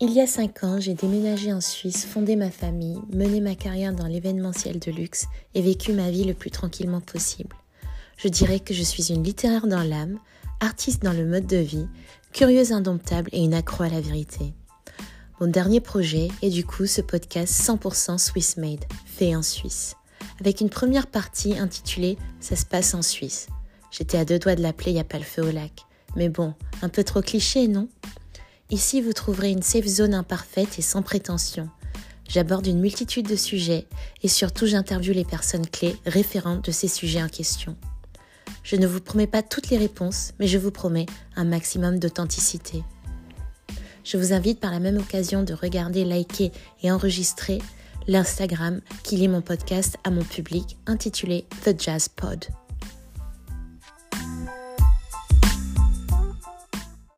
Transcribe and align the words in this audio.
Il 0.00 0.12
y 0.12 0.20
a 0.20 0.28
cinq 0.28 0.62
ans, 0.62 0.78
j'ai 0.78 0.94
déménagé 0.94 1.52
en 1.52 1.60
Suisse, 1.60 2.06
fondé 2.06 2.36
ma 2.36 2.52
famille, 2.52 3.00
mené 3.12 3.40
ma 3.40 3.56
carrière 3.56 3.92
dans 3.92 4.06
l'événementiel 4.06 4.78
de 4.78 4.92
luxe 4.92 5.26
et 5.56 5.60
vécu 5.60 5.92
ma 5.92 6.08
vie 6.08 6.22
le 6.22 6.34
plus 6.34 6.52
tranquillement 6.52 7.00
possible. 7.00 7.56
Je 8.16 8.28
dirais 8.28 8.60
que 8.60 8.72
je 8.72 8.84
suis 8.84 9.12
une 9.12 9.24
littéraire 9.24 9.66
dans 9.66 9.82
l'âme, 9.82 10.20
artiste 10.60 11.02
dans 11.02 11.12
le 11.12 11.26
mode 11.26 11.48
de 11.48 11.56
vie, 11.56 11.88
curieuse 12.32 12.70
indomptable 12.70 13.28
et 13.32 13.42
une 13.42 13.54
accro 13.54 13.82
à 13.82 13.88
la 13.88 14.00
vérité. 14.00 14.54
Mon 15.40 15.48
dernier 15.48 15.80
projet 15.80 16.28
est 16.42 16.50
du 16.50 16.64
coup 16.64 16.86
ce 16.86 17.00
podcast 17.00 17.52
100% 17.52 18.18
Swiss 18.18 18.56
Made, 18.56 18.84
fait 19.04 19.34
en 19.34 19.42
Suisse, 19.42 19.96
avec 20.40 20.60
une 20.60 20.70
première 20.70 21.08
partie 21.08 21.58
intitulée 21.58 22.18
Ça 22.38 22.54
se 22.54 22.64
passe 22.64 22.94
en 22.94 23.02
Suisse. 23.02 23.48
J'étais 23.90 24.18
à 24.18 24.24
deux 24.24 24.38
doigts 24.38 24.54
de 24.54 24.62
l'appeler 24.62 24.92
Y 24.92 25.00
a 25.00 25.04
pas 25.04 25.18
le 25.18 25.24
feu 25.24 25.42
au 25.42 25.50
lac. 25.50 25.72
Mais 26.14 26.28
bon, 26.28 26.54
un 26.82 26.88
peu 26.88 27.02
trop 27.02 27.20
cliché, 27.20 27.66
non? 27.66 27.88
Ici, 28.70 29.00
vous 29.00 29.14
trouverez 29.14 29.50
une 29.50 29.62
safe 29.62 29.86
zone 29.86 30.14
imparfaite 30.14 30.78
et 30.78 30.82
sans 30.82 31.02
prétention. 31.02 31.70
J'aborde 32.28 32.66
une 32.66 32.80
multitude 32.80 33.26
de 33.26 33.36
sujets 33.36 33.86
et 34.22 34.28
surtout 34.28 34.66
j'interviewe 34.66 35.14
les 35.14 35.24
personnes 35.24 35.66
clés 35.66 35.96
référentes 36.04 36.66
de 36.66 36.70
ces 36.70 36.88
sujets 36.88 37.22
en 37.22 37.28
question. 37.28 37.76
Je 38.62 38.76
ne 38.76 38.86
vous 38.86 39.00
promets 39.00 39.26
pas 39.26 39.42
toutes 39.42 39.70
les 39.70 39.78
réponses, 39.78 40.32
mais 40.38 40.46
je 40.46 40.58
vous 40.58 40.70
promets 40.70 41.06
un 41.36 41.44
maximum 41.44 41.98
d'authenticité. 41.98 42.82
Je 44.04 44.18
vous 44.18 44.34
invite 44.34 44.60
par 44.60 44.70
la 44.70 44.80
même 44.80 44.98
occasion 44.98 45.42
de 45.42 45.54
regarder, 45.54 46.04
liker 46.04 46.52
et 46.82 46.92
enregistrer 46.92 47.60
l'Instagram 48.06 48.80
qui 49.02 49.16
lit 49.16 49.28
mon 49.28 49.40
podcast 49.40 49.96
à 50.04 50.10
mon 50.10 50.24
public 50.24 50.76
intitulé 50.86 51.46
The 51.64 51.80
Jazz 51.80 52.08
Pod. 52.08 52.44